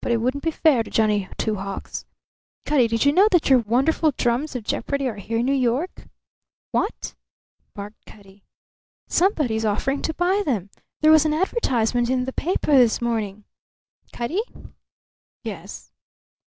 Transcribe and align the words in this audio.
But 0.00 0.12
it 0.12 0.16
wouldn't 0.22 0.44
be 0.44 0.50
fair 0.50 0.82
to 0.82 0.90
Johnny 0.90 1.28
Two 1.36 1.56
Hawks. 1.56 2.06
Cutty, 2.64 2.88
did 2.88 3.04
you 3.04 3.12
know 3.12 3.28
that 3.30 3.50
your 3.50 3.58
wonderful 3.58 4.12
drums 4.12 4.56
of 4.56 4.64
jeopardy 4.64 5.06
are 5.06 5.16
here 5.16 5.40
in 5.40 5.44
New 5.44 5.52
York?" 5.52 6.06
"What?" 6.72 7.14
barked 7.74 8.06
Cutty. 8.06 8.44
"Somebody 9.08 9.56
is 9.56 9.66
offering 9.66 10.00
to 10.00 10.14
buy 10.14 10.42
them. 10.42 10.70
There 11.02 11.12
was 11.12 11.26
an 11.26 11.34
advertisement 11.34 12.08
in 12.08 12.24
the 12.24 12.32
paper 12.32 12.72
this 12.78 13.02
morning. 13.02 13.44
Cutty?" 14.10 14.40
"Yes." 15.44 15.92